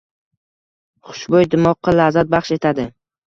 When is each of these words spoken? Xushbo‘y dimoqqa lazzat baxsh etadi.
Xushbo‘y 1.09 1.47
dimoqqa 1.53 1.95
lazzat 1.99 2.33
baxsh 2.35 2.57
etadi. 2.59 2.89